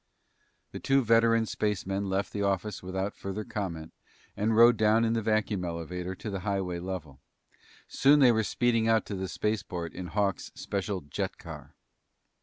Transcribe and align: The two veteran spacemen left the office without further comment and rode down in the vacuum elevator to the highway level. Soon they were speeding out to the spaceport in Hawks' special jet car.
The 0.71 0.79
two 0.79 1.03
veteran 1.03 1.45
spacemen 1.45 2.09
left 2.09 2.33
the 2.33 2.41
office 2.41 2.81
without 2.81 3.15
further 3.15 3.43
comment 3.43 3.93
and 4.35 4.55
rode 4.57 4.75
down 4.75 5.05
in 5.05 5.13
the 5.13 5.21
vacuum 5.21 5.63
elevator 5.63 6.15
to 6.15 6.31
the 6.31 6.39
highway 6.39 6.79
level. 6.79 7.19
Soon 7.87 8.19
they 8.19 8.31
were 8.31 8.41
speeding 8.43 8.87
out 8.87 9.05
to 9.05 9.15
the 9.15 9.27
spaceport 9.27 9.93
in 9.93 10.07
Hawks' 10.07 10.51
special 10.55 11.01
jet 11.01 11.37
car. 11.37 11.75